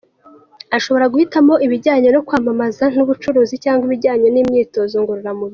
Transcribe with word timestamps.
Ashobora 0.77 1.09
guhitamo 1.13 1.53
ibijyanye 1.65 2.09
no 2.11 2.21
kwamamaza 2.27 2.85
n’ubucuruzi 2.95 3.55
cyangwa 3.63 3.83
ibijyanye 3.87 4.27
n’imyitozo 4.29 4.95
ngororamubiri. 5.03 5.49